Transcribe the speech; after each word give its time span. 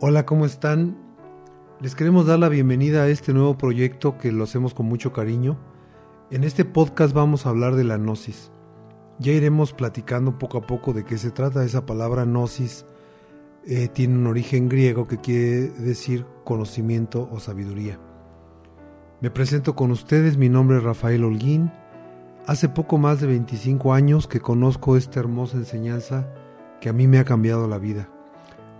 Hola, 0.00 0.26
¿cómo 0.26 0.44
están? 0.44 0.96
Les 1.80 1.94
queremos 1.94 2.26
dar 2.26 2.40
la 2.40 2.48
bienvenida 2.48 3.04
a 3.04 3.08
este 3.08 3.32
nuevo 3.32 3.56
proyecto 3.56 4.18
que 4.18 4.32
lo 4.32 4.42
hacemos 4.42 4.74
con 4.74 4.86
mucho 4.86 5.12
cariño. 5.12 5.56
En 6.32 6.42
este 6.42 6.64
podcast 6.64 7.14
vamos 7.14 7.46
a 7.46 7.50
hablar 7.50 7.76
de 7.76 7.84
la 7.84 7.96
gnosis. 7.96 8.50
Ya 9.20 9.30
iremos 9.30 9.72
platicando 9.72 10.36
poco 10.36 10.58
a 10.58 10.66
poco 10.66 10.92
de 10.92 11.04
qué 11.04 11.16
se 11.16 11.30
trata. 11.30 11.64
Esa 11.64 11.86
palabra 11.86 12.24
gnosis 12.24 12.84
eh, 13.66 13.86
tiene 13.86 14.18
un 14.18 14.26
origen 14.26 14.68
griego 14.68 15.06
que 15.06 15.18
quiere 15.18 15.68
decir 15.68 16.26
conocimiento 16.42 17.28
o 17.30 17.38
sabiduría. 17.38 18.00
Me 19.20 19.30
presento 19.30 19.76
con 19.76 19.92
ustedes, 19.92 20.36
mi 20.36 20.48
nombre 20.48 20.78
es 20.78 20.82
Rafael 20.82 21.22
Holguín. 21.22 21.70
Hace 22.48 22.68
poco 22.68 22.98
más 22.98 23.20
de 23.20 23.28
25 23.28 23.94
años 23.94 24.26
que 24.26 24.40
conozco 24.40 24.96
esta 24.96 25.20
hermosa 25.20 25.56
enseñanza 25.56 26.28
que 26.80 26.88
a 26.88 26.92
mí 26.92 27.06
me 27.06 27.20
ha 27.20 27.24
cambiado 27.24 27.68
la 27.68 27.78
vida. 27.78 28.08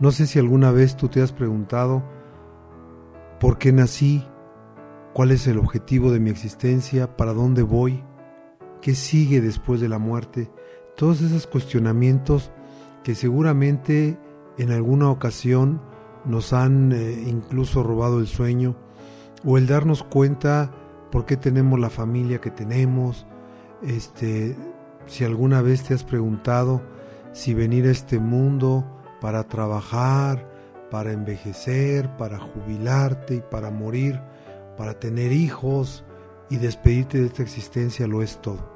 No 0.01 0.11
sé 0.11 0.27
si 0.27 0.39
alguna 0.39 0.73
vez 0.73 0.97
tú 0.97 1.09
te 1.09 1.23
has 1.23 1.33
preguntado 1.33 2.03
por 3.39 3.59
qué 3.59 3.73
nací, 3.73 4.27
cuál 5.13 5.31
es 5.31 5.47
el 5.47 5.59
objetivo 5.59 6.11
de 6.11 6.19
mi 6.19 6.31
existencia, 6.31 7.17
para 7.17 7.33
dónde 7.33 7.63
voy, 7.63 8.03
qué 8.81 8.95
sigue 8.95 9.41
después 9.41 9.81
de 9.81 9.89
la 9.89 9.99
muerte, 9.99 10.51
todos 10.97 11.23
esos 11.23 11.47
cuestionamientos 11.47 12.51
que 13.03 13.15
seguramente 13.15 14.19
en 14.59 14.73
alguna 14.73 15.11
ocasión 15.11 15.81
nos 16.25 16.53
han 16.53 16.93
eh, 16.93 17.25
incluso 17.27 17.83
robado 17.83 18.19
el 18.19 18.27
sueño 18.27 18.77
o 19.45 19.59
el 19.59 19.67
darnos 19.67 20.03
cuenta 20.03 20.73
por 21.13 21.27
qué 21.27 21.37
tenemos 21.37 21.79
la 21.79 21.91
familia 21.91 22.41
que 22.41 22.51
tenemos, 22.51 23.27
este, 23.83 24.57
si 25.07 25.25
alguna 25.25 25.63
vez 25.63 25.85
te 25.85 25.95
has 25.95 26.03
preguntado 26.03 26.83
si 27.33 27.53
venir 27.53 27.87
a 27.87 27.91
este 27.91 28.19
mundo 28.19 28.85
para 29.25 29.45
trabajar, 29.45 30.47
para 30.91 31.11
envejecer, 31.11 32.15
para 32.19 32.39
jubilarte 32.39 33.37
y 33.37 33.41
para 33.41 33.71
morir, 33.71 34.21
para 34.77 35.01
tener 35.01 35.33
hijos 35.33 36.05
y 36.51 36.59
despedirte 36.59 37.21
de 37.21 37.29
esta 37.29 37.43
existencia 37.43 38.07
lo 38.07 38.21
es 38.21 38.43
todo. 38.43 38.71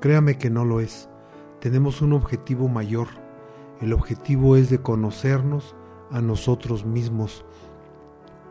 Créame 0.00 0.36
que 0.36 0.50
no 0.50 0.64
lo 0.64 0.80
es. 0.80 1.08
Tenemos 1.60 2.02
un 2.02 2.12
objetivo 2.12 2.66
mayor. 2.66 3.06
El 3.80 3.92
objetivo 3.92 4.56
es 4.56 4.68
de 4.68 4.80
conocernos 4.80 5.76
a 6.10 6.20
nosotros 6.20 6.84
mismos. 6.84 7.44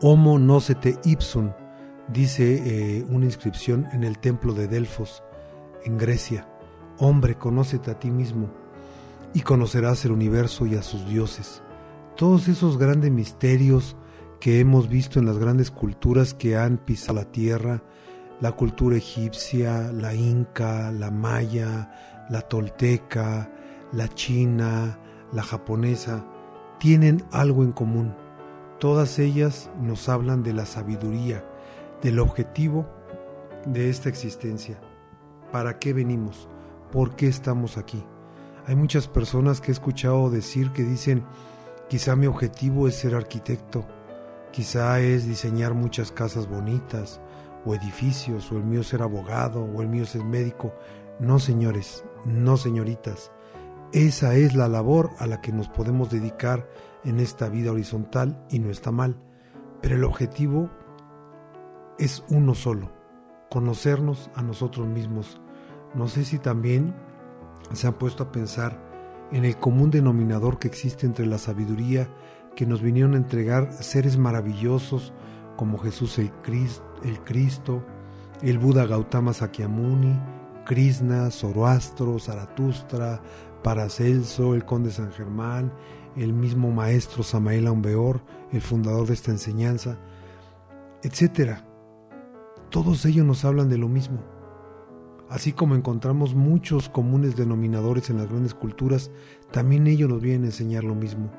Homo 0.00 0.38
nocete 0.38 0.98
ipsum, 1.04 1.50
dice 2.08 2.54
eh, 2.64 3.04
una 3.10 3.26
inscripción 3.26 3.86
en 3.92 4.02
el 4.02 4.18
templo 4.18 4.54
de 4.54 4.66
Delfos, 4.66 5.22
en 5.84 5.98
Grecia. 5.98 6.48
Hombre, 6.96 7.36
conócete 7.36 7.90
a 7.90 7.98
ti 7.98 8.10
mismo 8.10 8.63
y 9.34 9.40
conocerás 9.40 10.04
el 10.04 10.12
universo 10.12 10.64
y 10.64 10.76
a 10.76 10.82
sus 10.82 11.06
dioses. 11.06 11.62
Todos 12.16 12.46
esos 12.46 12.78
grandes 12.78 13.10
misterios 13.10 13.96
que 14.40 14.60
hemos 14.60 14.88
visto 14.88 15.18
en 15.18 15.26
las 15.26 15.38
grandes 15.38 15.70
culturas 15.70 16.32
que 16.32 16.56
han 16.56 16.78
pisado 16.78 17.18
la 17.18 17.24
tierra, 17.24 17.82
la 18.40 18.52
cultura 18.52 18.96
egipcia, 18.96 19.90
la 19.92 20.14
inca, 20.14 20.92
la 20.92 21.10
maya, 21.10 22.26
la 22.30 22.42
tolteca, 22.42 23.50
la 23.92 24.08
china, 24.08 24.98
la 25.32 25.42
japonesa, 25.42 26.24
tienen 26.78 27.24
algo 27.32 27.64
en 27.64 27.72
común. 27.72 28.14
Todas 28.78 29.18
ellas 29.18 29.70
nos 29.80 30.08
hablan 30.08 30.42
de 30.42 30.52
la 30.52 30.66
sabiduría, 30.66 31.44
del 32.02 32.18
objetivo 32.18 32.86
de 33.66 33.88
esta 33.90 34.08
existencia. 34.08 34.78
¿Para 35.50 35.78
qué 35.78 35.92
venimos? 35.92 36.48
¿Por 36.92 37.16
qué 37.16 37.28
estamos 37.28 37.78
aquí? 37.78 38.04
Hay 38.66 38.76
muchas 38.76 39.08
personas 39.08 39.60
que 39.60 39.70
he 39.70 39.74
escuchado 39.74 40.30
decir 40.30 40.70
que 40.72 40.84
dicen, 40.84 41.22
quizá 41.88 42.16
mi 42.16 42.26
objetivo 42.26 42.88
es 42.88 42.94
ser 42.94 43.14
arquitecto, 43.14 43.86
quizá 44.52 45.00
es 45.00 45.26
diseñar 45.26 45.74
muchas 45.74 46.10
casas 46.10 46.48
bonitas 46.48 47.20
o 47.66 47.74
edificios, 47.74 48.50
o 48.50 48.56
el 48.56 48.64
mío 48.64 48.82
ser 48.82 49.02
abogado, 49.02 49.64
o 49.64 49.82
el 49.82 49.88
mío 49.88 50.06
ser 50.06 50.24
médico. 50.24 50.74
No, 51.18 51.38
señores, 51.38 52.04
no, 52.24 52.56
señoritas. 52.56 53.32
Esa 53.92 54.34
es 54.34 54.54
la 54.54 54.68
labor 54.68 55.10
a 55.18 55.26
la 55.26 55.42
que 55.42 55.52
nos 55.52 55.68
podemos 55.68 56.10
dedicar 56.10 56.66
en 57.04 57.20
esta 57.20 57.50
vida 57.50 57.70
horizontal 57.70 58.44
y 58.50 58.60
no 58.60 58.70
está 58.70 58.90
mal. 58.90 59.16
Pero 59.82 59.96
el 59.96 60.04
objetivo 60.04 60.70
es 61.98 62.24
uno 62.30 62.54
solo, 62.54 62.90
conocernos 63.50 64.30
a 64.34 64.42
nosotros 64.42 64.88
mismos. 64.88 65.40
No 65.94 66.08
sé 66.08 66.24
si 66.24 66.38
también 66.38 66.94
se 67.72 67.86
han 67.86 67.94
puesto 67.94 68.22
a 68.22 68.32
pensar 68.32 68.78
en 69.32 69.44
el 69.44 69.56
común 69.56 69.90
denominador 69.90 70.58
que 70.58 70.68
existe 70.68 71.06
entre 71.06 71.26
la 71.26 71.38
sabiduría 71.38 72.08
que 72.54 72.66
nos 72.66 72.82
vinieron 72.82 73.14
a 73.14 73.18
entregar 73.18 73.72
seres 73.72 74.16
maravillosos 74.16 75.12
como 75.56 75.78
Jesús 75.78 76.18
el 76.18 76.30
Cristo, 77.24 77.84
el, 78.42 78.58
Buda 78.58 78.86
Gautama 78.86 79.32
Sakyamuni, 79.32 80.20
Krishna, 80.64 81.30
Zoroastro, 81.30 82.18
Zaratustra, 82.18 83.20
Paracelso, 83.62 84.54
el 84.54 84.64
Conde 84.64 84.90
San 84.90 85.12
Germán, 85.12 85.72
el 86.16 86.32
mismo 86.32 86.70
maestro 86.70 87.22
Samael 87.22 87.66
Aumbeor, 87.66 88.22
el 88.52 88.60
fundador 88.60 89.06
de 89.08 89.14
esta 89.14 89.30
enseñanza, 89.30 89.98
etc. 91.02 91.58
Todos 92.70 93.04
ellos 93.04 93.26
nos 93.26 93.44
hablan 93.44 93.68
de 93.68 93.78
lo 93.78 93.88
mismo 93.88 94.33
Así 95.28 95.52
como 95.52 95.74
encontramos 95.74 96.34
muchos 96.34 96.88
comunes 96.88 97.36
denominadores 97.36 98.10
en 98.10 98.18
las 98.18 98.28
grandes 98.28 98.54
culturas, 98.54 99.10
también 99.50 99.86
ellos 99.86 100.08
nos 100.08 100.20
vienen 100.20 100.44
a 100.44 100.46
enseñar 100.46 100.84
lo 100.84 100.94
mismo. 100.94 101.30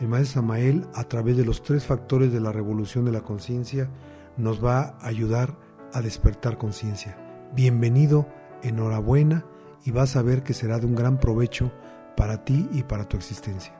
El 0.00 0.08
maestro 0.08 0.42
Samael, 0.42 0.86
a 0.94 1.04
través 1.04 1.36
de 1.36 1.44
los 1.44 1.62
tres 1.62 1.84
factores 1.84 2.32
de 2.32 2.40
la 2.40 2.52
revolución 2.52 3.04
de 3.04 3.12
la 3.12 3.22
conciencia, 3.22 3.90
nos 4.36 4.64
va 4.64 4.96
a 5.00 5.06
ayudar 5.06 5.56
a 5.92 6.00
despertar 6.00 6.58
conciencia. 6.58 7.16
Bienvenido, 7.54 8.28
enhorabuena 8.62 9.44
y 9.84 9.90
vas 9.90 10.16
a 10.16 10.22
ver 10.22 10.42
que 10.42 10.54
será 10.54 10.78
de 10.78 10.86
un 10.86 10.94
gran 10.94 11.18
provecho 11.18 11.72
para 12.16 12.44
ti 12.44 12.68
y 12.72 12.82
para 12.82 13.08
tu 13.08 13.16
existencia. 13.16 13.78